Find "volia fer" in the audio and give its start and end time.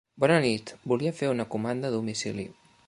0.93-1.31